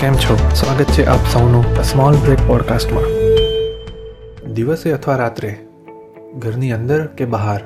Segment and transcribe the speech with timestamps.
[0.00, 0.36] કેમ છો?
[0.54, 3.02] સ્વાગત છે આપ સૌનું સ્મોલ બ્રેક પોડકાસ્ટમાં
[4.54, 5.58] દિવસે અથવા રાત્રે,
[6.38, 7.60] ઘરની અંદર કે બહાર,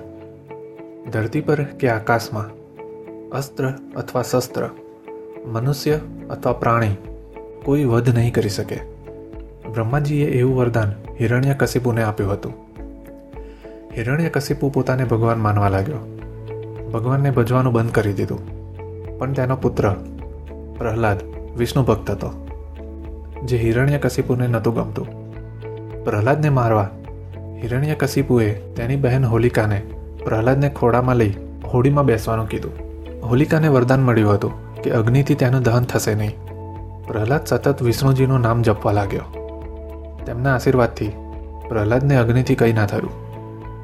[1.12, 2.50] ધરતી પર કે આકાશમાં,
[3.30, 4.68] અસ્ત્ર અથવા શસ્ત્ર,
[5.46, 6.96] મનુષ્ય અથવા પ્રાણી,
[7.64, 8.80] કોઈ વધ નહીં કરી શકે.
[9.74, 12.54] બ્રહ્માજીએ એવું વરદાન હિરણ્ય કશિપુને આપ્યું હતું.
[13.96, 16.18] હિરણ્ય કશિપુ પોતાને ભગવાન માનવા લાગ્યો.
[16.92, 18.40] ભગવાનને ભજવાનું બંધ કરી દીધું.
[19.18, 19.90] પણ તેનો પુત્ર,
[20.78, 22.30] પ્રહલાદ વિષ્ણુ ભક્ત હતો,
[23.44, 25.08] જે હિરણ્ય કશિપુને નહોતું ગમતું.
[26.04, 26.88] પ્રહલાદને મારવા
[27.62, 29.82] હિરણ્ય કશિપુએ તેની બહેન હોલિકાને
[30.24, 31.34] પ્રહલાદને ખોડામાં લઈ
[31.72, 32.74] હોડીમાં બેસવાનું કીધું.
[33.22, 34.52] હોલિકાને વરદાન મળ્યું હતું
[34.82, 36.34] કે અગ્નિથી તેનું દહન થશે નહીં.
[37.06, 39.26] પ્રહલાદ સતત વિષ્ણુજીનું નામ જપવા લાગ્યો.
[40.26, 41.12] તેમના આશીર્વાદથી
[41.68, 43.14] પ્રહલાદને અગ્નિથી કંઈ ના થયું,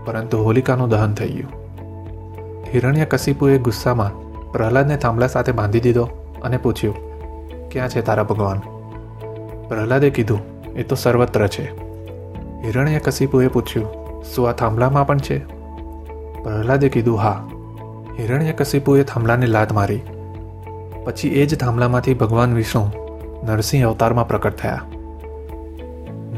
[0.05, 1.53] પરંતુ હોલિકાનું દહન થઈ ગયું.
[2.75, 4.13] હિરણ્ય કશિપુએ ગુસ્સામાં
[4.53, 6.05] પ્રહલાદને થાંભલા સાથે બાંધી દીધો
[6.43, 7.06] અને પૂછ્યું
[7.71, 8.59] ક્યાં છે તારા ભગવાન?
[9.69, 11.77] પ્રહલાદે કીધું, એ તો સર્વત્ર છે.
[12.67, 13.87] હિરણ્ય કશિપુએ પૂછ્યું,
[14.23, 15.39] શું આ થાંભલામાં પણ છે?
[16.43, 17.49] પ્રહલાદે કીધું, હા.
[18.19, 20.01] હિરણ્ય કશિપુએ થાંભલાને લાત મારી.
[21.05, 22.91] પછી એ જ થાંભલામાંથી ભગવાન વિષ્ણુ
[23.45, 24.81] નરસિંહ અવતારમાં પ્રકટ થયા.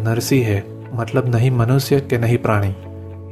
[0.03, 2.75] નરસિંહે મતલબ નહીં મનુષ્ય કે નહીં પ્રાણી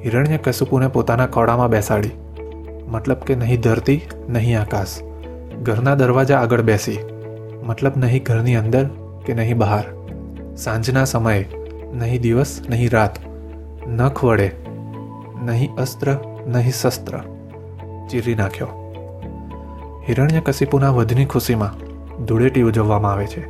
[0.05, 2.11] હિરણ્ય કશિપુને પોતાના ખોડામાં બેસાડી.
[2.89, 4.89] મતલબ કે નહીં ધરતી, નહીં આકાશ.
[5.63, 6.99] ઘરના દરવાજા આગળ બેસી.
[7.63, 8.91] મતલબ નહીં ઘરની અંદર
[9.27, 9.85] કે નહીં બહાર.
[10.57, 11.47] સાંજના સમયે,
[11.93, 13.19] નહીં દિવસ, નહીં રાત.
[13.89, 14.53] નખ વડે
[15.43, 17.19] નહીં અસ્ત્ર, નહીં શસ્ત્ર.
[18.11, 18.69] ચીરી નાખ્યો.
[20.09, 21.87] હિરણ્ય કશિપુના વધની ખુશીમાં
[22.25, 23.41] ધૂળેટી ઉજવવામાં આવે છે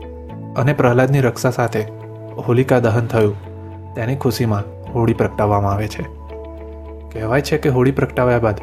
[0.55, 1.81] અને પ્રહલાદની રક્ષા સાથે
[2.49, 3.35] હોલિકા દહન થયું.
[3.95, 6.03] તેની ખુશીમાં હોળી પ્રગટાવવામાં આવે છે.
[7.13, 8.61] કહેવાય છે કે હોળી પ્રગટાવ્યા બાદ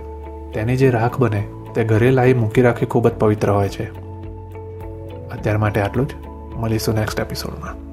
[0.54, 1.44] તેની જે રાખ બને
[1.76, 4.03] તે ઘરે લાવી મૂકી રાખવી ખૂબ જ પવિત્ર હોય છે.
[5.34, 6.16] અત્યાર માટે આટલું જ.
[6.56, 7.93] મળીશું નેક્સ્ટ એપિસોડમાં